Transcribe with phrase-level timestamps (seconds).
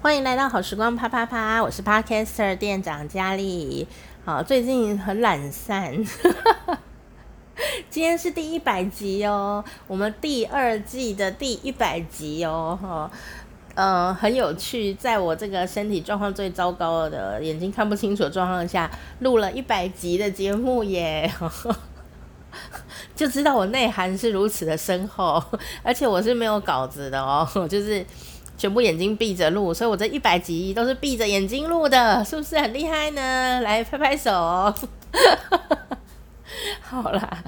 [0.00, 3.84] 欢迎来到好时光啪啪啪，我是 Podcaster 店长佳丽。
[4.24, 5.92] 好，最近很懒散，
[7.90, 13.10] 今天是第一百集哦，我们第二季的第一百集哦，哈，
[13.74, 18.88] 呃，很有趣，在我这个身体状况最糟糕的、眼睛看不清楚的状况下，
[19.18, 21.28] 录了一百集的节目耶，
[23.16, 25.42] 就知道我内涵是如此的深厚，
[25.82, 28.06] 而且我是没有稿子的哦，就是。
[28.58, 33.60] 全部眼睛闭着录，所以我这一百集都是闭着眼睛录的，是不是很厉害呢？
[33.60, 34.74] 来拍拍手哦。
[36.82, 37.44] 好啦，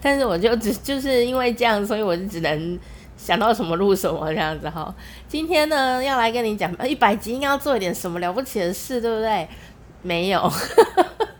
[0.00, 2.78] 但是我就只就是因为这样，所以我就只能
[3.18, 4.92] 想到什么录什么这样子哈。
[5.28, 9.46] 今天呢，要来跟你讲一百集应该要做一点什么了不起的事，对不对？
[10.00, 10.50] 没有，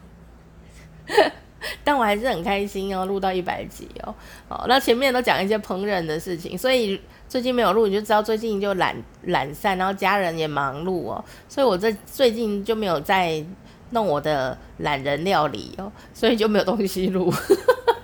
[1.82, 4.14] 但我还是很开心哦，录到一百集哦。
[4.46, 7.00] 好，那前面都讲一些烹饪的事情，所以。
[7.30, 13.40] 最近没有录，你就知道最近就懒懒散，然后家人也忙碌哦，所以我这最近就没有在
[13.90, 17.32] 弄我的懒人料理哦，所以就没有东西录，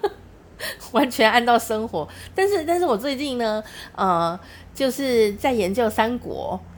[0.92, 2.09] 完全按照生活。
[2.36, 3.61] 但是，但是我最近呢，
[3.97, 4.39] 呃，
[4.73, 6.61] 就是在研究三国，《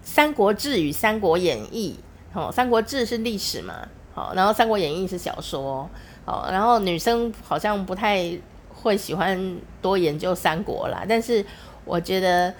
[0.00, 1.98] 三国志》与《三国演义》
[2.38, 3.74] 哦，《三国志》是历史嘛，
[4.14, 5.90] 好，然后《三国演义》是小说，
[6.24, 8.38] 好，然后女生好像不太。
[8.84, 11.42] 会喜欢多研究三国啦，但是
[11.86, 12.52] 我觉得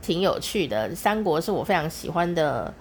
[0.00, 0.94] 挺有趣的。
[0.94, 2.72] 三国是我非常喜欢的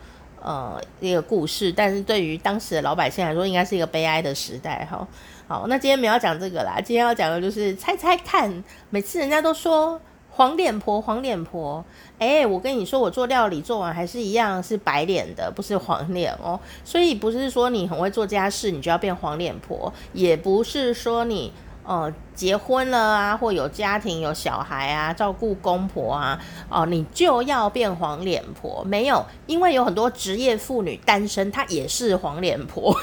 [0.41, 5.05] 呃一个故事，但是对于当时的老百姓来说，应该是一个悲哀的时代哈。
[5.45, 8.63] 好，那今天没有要讲这个啦，今天要讲的就是猜猜看。
[8.89, 9.99] 每次人家都说
[10.31, 11.83] 黄脸婆，黄脸婆，
[12.19, 16.57] 诶，我跟你说，我做料理做完还是一样是白脸的，不是黄脸哦。
[16.85, 21.51] 所以不是说你很会做家事，你就要变黄脸婆，也不是说你。
[21.85, 28.83] 哦，结婚了啊，或有家庭有小孩啊，照顾公婆啊，哦，你就要变黄脸婆？
[28.83, 32.91] 没有，因为有很多职业妇女单身，她也是黄脸婆。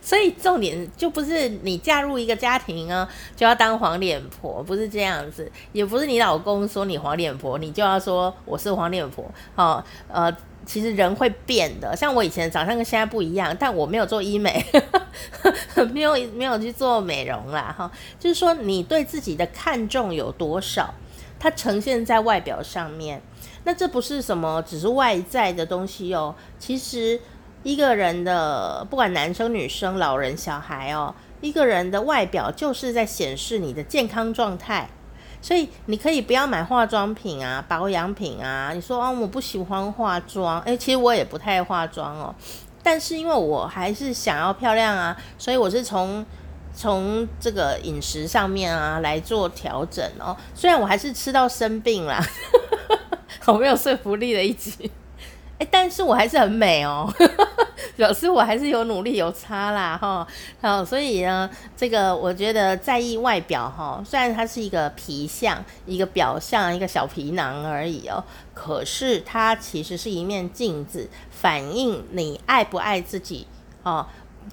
[0.00, 9.24] 所以重点就不是你嫁入一个家庭啊，就要当黄脸婆，不是这样子，也不是你老公说你黄脸婆，你就要说我是黄脸婆。
[9.56, 10.32] 哦，呃。
[10.66, 14.64] 其实人会变的，像我以前长相跟现在不一样，但我没有做医美，
[15.92, 17.90] 没有没有去做美容啦，哈，
[18.20, 20.94] 就是说你对自己的看重有多少，
[21.38, 23.20] 它呈现在外表上面。
[23.64, 27.20] 那这不是什么只是外在的东西哦，其实
[27.62, 34.88] 一个人的不管男生女生、老人小孩哦，一个人的外表就是在显示你的健康状态。
[35.42, 38.72] 所以你可以不要买化妆品啊、保养品啊。
[38.74, 42.34] 你说哦，我不喜欢化妆，诶，其实我也不太化妆哦。
[42.82, 46.24] 但是因为我还是想要漂亮啊，所以我是从
[46.74, 50.36] 从这个饮食上面啊来做调整哦。
[50.54, 52.22] 虽然我还是吃到生病啦，
[53.40, 54.90] 好没有说服力的一集。
[55.58, 57.12] 诶，但是我还是很美哦。
[58.00, 60.26] 表示我还是有努力有差啦哈，
[60.62, 68.24] 好，所以呢，这个我觉得在意外表哈，虽然它是一个皮相，一个表象，一个小皮囊而已哦，
[68.54, 73.46] 可是它其实是一面镜子，反映你爱不爱自己
[73.82, 74.06] 哦。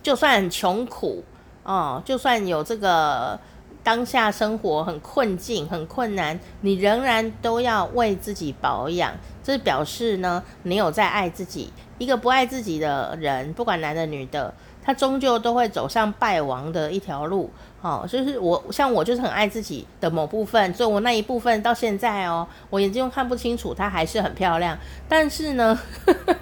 [0.04, 1.24] 就算穷苦
[1.64, 3.40] 哦，就算有这个
[3.82, 11.72] 当下生活很困境、很困难，你仍然都要为自己保养，这表示呢，你有在爱自己。
[11.98, 14.54] 一个不爱自己的人，不管男的女的，
[14.84, 17.50] 他终究都会走上败亡的一条路。
[17.80, 24.78] 哦，就是我，像我就是很爱自己的某部分，所以我那一部分到现在哦，我眼睛又看不清楚，它还是很漂亮。
[25.08, 26.36] 但是呢，呵 呵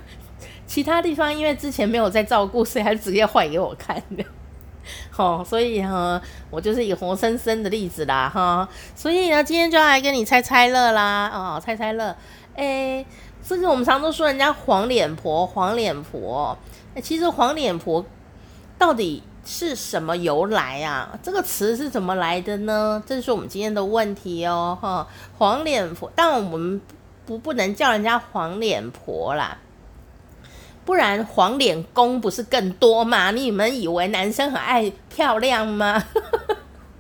[0.66, 4.24] 其他地方因为之前没有在照顾，所以还是直接坏给我看的。
[5.18, 8.68] 哦，所以哈，我就是一个活生生的例子啦，哈。
[8.96, 12.16] 所以呢，今天就要来跟你猜猜乐啦，哦，猜猜乐，
[12.56, 13.06] 诶。
[13.48, 16.58] 甚至我们常都说人家黄脸婆，黄脸婆。
[17.04, 18.04] 其实黄脸婆
[18.76, 21.20] 到底是什么由来啊？
[21.22, 23.04] 这个词是怎么来的呢？
[23.06, 25.08] 这是我们今天的问题哦，哈。
[25.38, 26.82] 黄脸婆，但我们
[27.28, 29.56] 不不能叫人家黄脸婆啦，
[30.84, 33.30] 不然黄脸公不是更多吗？
[33.30, 36.04] 你们以为男生很爱漂亮吗？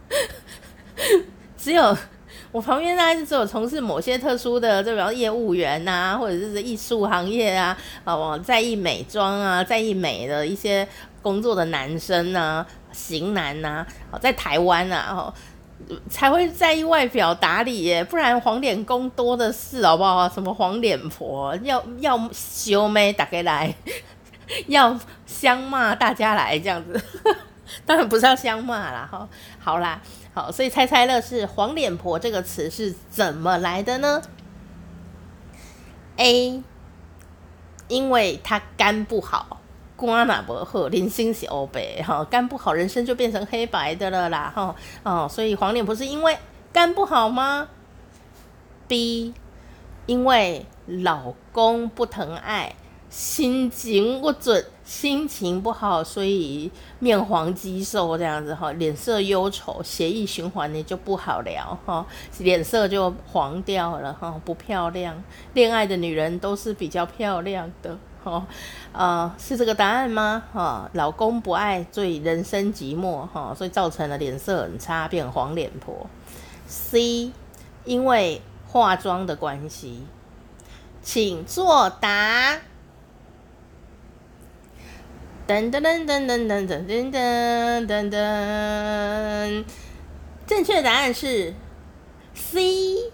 [1.57, 1.97] 只有。
[2.55, 10.87] 我旁边大概是只有从事某些特殊的，就比方业务员呐、啊，或者是艺术行业啊，啊，在意美妆啊，在意美的一些
[11.21, 15.33] 工作的男生呐、啊，型男呐、啊，在台湾啊，哦，
[16.09, 20.29] 才会在意外表打理耶，不然黄脸公多的是，好不好？
[20.29, 23.75] 什么黄脸婆，要要修眉打开来，
[24.67, 27.03] 要相骂大家来这样子，
[27.85, 29.27] 当然不是要相骂啦，哈，
[29.59, 30.01] 好啦。
[30.33, 34.21] 好，所以猜猜乐是黄脸婆这个词是怎么来的呢
[36.17, 36.61] ？A，
[37.87, 39.61] 因为他肝不好，
[39.97, 46.37] 肝哪不好，人生是黑白哈，肝不好，人生就变成黑白的了啦哈哦，所以黄脸婆是因为
[46.73, 47.69] 肝不好吗
[48.87, 49.33] ？B，
[50.05, 52.75] 因为老公不疼爱。
[53.07, 62.05] 心情不准，心情不好，所以面黄肌瘦这样子哈，脸色忧愁，血液循环也就不好了哈，
[62.37, 65.23] 脸色就黄掉了哈，不漂亮。
[65.53, 68.45] 恋爱的女人都是比较漂亮的哈，
[68.91, 70.43] 呃，是这个答案吗？
[70.53, 76.05] 哈，老公不爱，所以人生寂寞哈，所以造成了脸色很差，变黄脸婆。
[76.67, 77.31] C，
[77.85, 80.03] 因为化妆的关系，
[81.01, 82.59] 请作答。
[85.47, 89.63] 噔噔噔噔噔噔噔噔噔噔，
[90.47, 91.53] 正确答案是
[92.33, 93.11] C，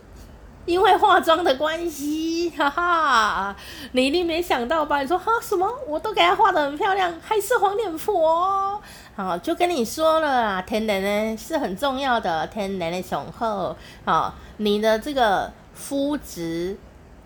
[0.65, 3.53] 因为化妆的关系，哈哈，
[3.91, 5.01] 你一定没想到吧？
[5.01, 5.69] 你说哈什么？
[5.85, 8.81] 我都给她画得很漂亮，还是黄脸婆？
[9.13, 13.75] 好，就跟你说了啊，天然呢是很重要的，天然的雄厚。
[14.05, 16.77] 好，你的这个肤质，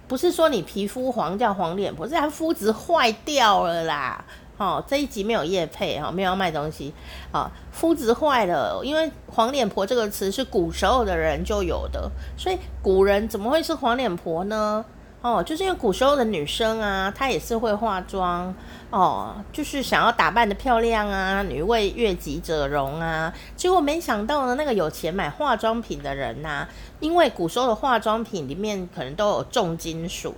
[0.07, 4.25] 不是说你皮肤黄叫黄脸婆，是它肤质坏掉了啦。
[4.57, 6.93] 哦，这一集没有业配哈，没有要卖东西。
[7.31, 14.85] 好，肤质坏了，因为黄脸婆这个词是古时候的人就有的，所以古人怎么会是黄脸婆呢？
[15.21, 18.53] 哦，就是因为古时候的女生啊，她也是会化妆
[18.91, 23.33] 哦，就是想要打扮得漂亮啊，女为悦己者容啊。
[23.55, 26.69] 结果没想到呢，那个有钱买化妆品的人呐、啊，
[26.99, 30.35] 因为古时候的化妆品里面可能都有重金属。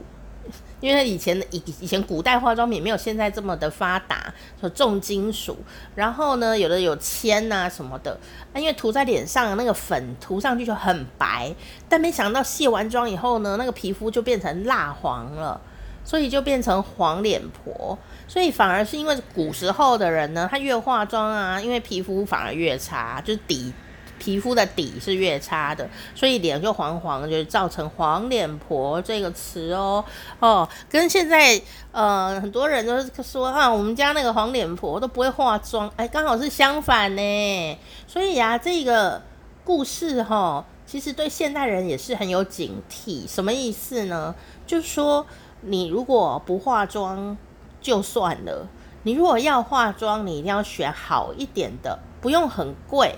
[0.79, 5.57] 因为以前的以以前古代化妆品没有现在这么的发达，说重金属，
[5.95, 8.19] 然后呢，有的有铅呐什么的，
[8.53, 11.53] 啊，因为涂在脸上那个粉涂上去就很白，
[11.89, 15.59] 但没想到卸完妆以后呢，那个皮肤就变成蜡黄了，
[16.03, 17.97] 所以就变成黄脸婆，
[18.27, 23.73] 所以反而是因为古时候的人呢，他越化妆啊，因为皮肤反而越差，就是底。
[24.19, 30.03] 皮肤的底是越差的，所以脸就黄黄，就是造成黄脸婆这个词哦
[30.39, 31.61] 哦，跟现在
[31.91, 37.77] 呃很多人都是说啊，我们家那个黄脸婆都不会化妆，哎，刚好是相反呢。
[38.07, 39.21] 所以啊，这个
[39.63, 43.27] 故事哈、哦，其实对现代人也是很有警惕。
[43.27, 44.33] 什么意思呢？
[44.65, 45.25] 就是说
[45.61, 47.37] 你如果不化妆
[47.79, 48.67] 就算了，
[49.03, 53.15] 你如果要化妆，你一定要选好一点的，不用很贵。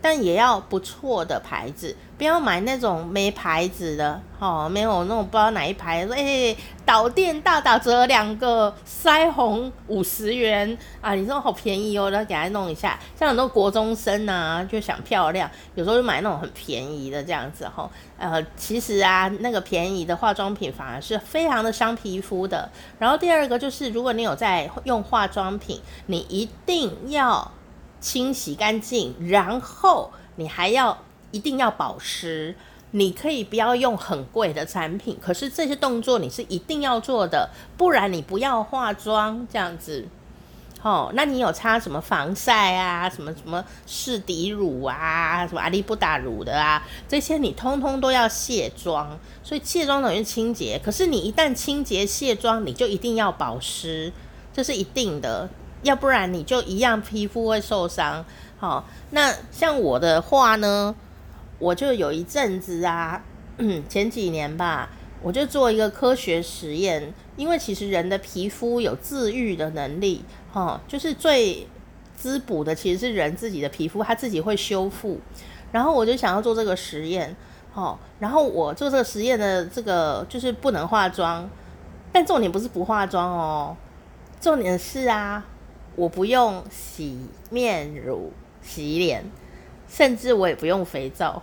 [0.00, 6.54] 但也要不错的牌子，不要买那种没牌子的，哦，没有那种不知道哪一牌，说哎，
[6.86, 12.98] 导电大打折，两个腮红五十元啊，你说好便宜哦，来给他弄一下。
[13.18, 22.70] 像很多国中生啊，就想漂亮，有时候就买那种很便宜的这样子，哈，呃，其实啊，那个便宜的化妆品反而是非常的伤皮肤的。
[22.98, 27.50] 然后第二个就是，如果你有在用化妆品，你一定要。
[28.00, 30.98] 清洗干净，然后你还要
[31.30, 32.54] 一定要保湿。
[32.92, 40.06] 你可以不要用很贵的产品，可是这些动作你是一定要做的，不然你不要化妆这样子。
[40.80, 43.10] 哦，那你有擦什么防晒啊？
[43.10, 45.46] 什么什么士迪乳啊？
[45.46, 46.82] 什么阿利布达乳的啊？
[47.06, 49.18] 这些你通通都要卸妆。
[49.42, 54.10] 所以卸妆等于清洁，可是你一旦清洁卸妆，你就一定要保湿，
[54.54, 55.50] 这是一定的。
[55.82, 58.24] 要不然你就一样皮肤会受伤。
[58.58, 60.94] 好，那像我的话呢，
[61.58, 63.22] 我就有一阵子啊，
[63.88, 64.90] 前几年吧，
[65.22, 71.68] 我就做一个科学实验，因为其实人的皮肤有自愈的能力，哈，就是最
[72.16, 75.20] 滋补的其实是人自己的皮肤，它自己会修复。
[75.70, 77.36] 然后我就想要做这个实验，
[77.72, 81.48] 好，然后我做这个实验的这个就是不能化妆，
[82.10, 83.76] 但重点不是不化妆哦，
[84.40, 85.44] 重点是啊。
[85.98, 87.18] 我不用洗
[87.50, 89.24] 面乳洗脸，
[89.88, 91.42] 甚至我也不用肥皂。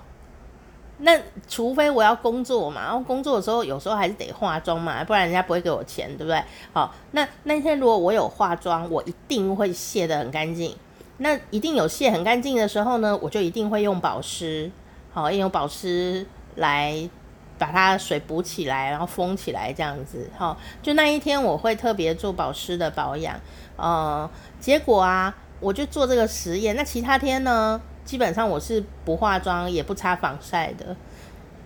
[1.00, 6.41] 那除非我要工作嘛，然后工作的时候有时候还是得化妆嘛，不然人家不会给我钱，对不对？
[6.71, 10.74] 好，那那天如果我有化妆，我一定会卸得很干净。
[11.17, 14.71] 那一定有卸很干净的时候呢，我就一定会用保湿，
[15.12, 17.09] 好，用保湿来
[17.57, 20.29] 把它水补起来，然后封起来这样子。
[20.38, 23.39] 好，就那一天我会特别做保湿的保养。
[23.77, 26.75] 呃，结果啊，我就做这个实验。
[26.75, 30.95] 那其他天呢，基本上我是不化妆，也不擦防晒的。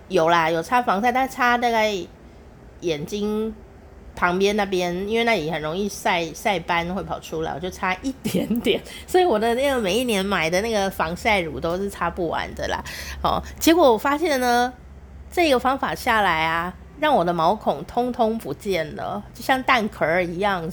[0.08, 1.94] 有啦，有擦防晒，但擦大概
[2.82, 3.54] 眼睛
[4.16, 8.82] 旁边那边，因为那里很容易晒晒斑会跑出来，我就擦一点点。
[9.06, 12.84] 所以我的那个每一年买的那个防晒乳都是擦不完的啦。
[13.22, 14.74] 哦，结果我发现呢，
[15.32, 16.74] 这个方法下来啊。
[17.00, 20.70] 让我的毛孔通通不见了，就像蛋壳一样。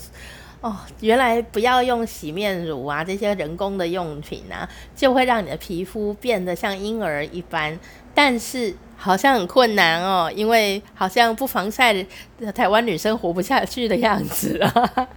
[0.59, 7.79] 哦，原来不要用洗面乳啊，这些人工的用品啊，就会让你的皮肤变得像婴儿一般。
[8.13, 12.05] 但是好像很困难哦，因为好像不防晒，
[12.53, 15.07] 台湾女生活不下去的样子啊。